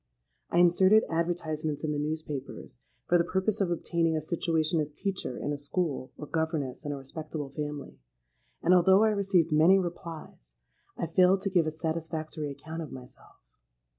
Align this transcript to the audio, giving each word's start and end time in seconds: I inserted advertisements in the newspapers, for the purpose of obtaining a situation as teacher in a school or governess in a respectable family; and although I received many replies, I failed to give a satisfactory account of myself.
I 0.49 0.57
inserted 0.57 1.03
advertisements 1.09 1.83
in 1.83 1.91
the 1.91 1.99
newspapers, 1.99 2.79
for 3.07 3.19
the 3.19 3.23
purpose 3.23 3.61
of 3.61 3.69
obtaining 3.69 4.17
a 4.17 4.21
situation 4.21 4.79
as 4.79 4.89
teacher 4.89 5.37
in 5.37 5.53
a 5.53 5.59
school 5.59 6.11
or 6.17 6.25
governess 6.25 6.83
in 6.83 6.91
a 6.91 6.97
respectable 6.97 7.51
family; 7.51 7.99
and 8.63 8.73
although 8.73 9.03
I 9.03 9.09
received 9.09 9.51
many 9.51 9.77
replies, 9.77 10.55
I 10.97 11.05
failed 11.05 11.41
to 11.41 11.51
give 11.51 11.67
a 11.67 11.71
satisfactory 11.71 12.49
account 12.49 12.81
of 12.81 12.91
myself. 12.91 13.35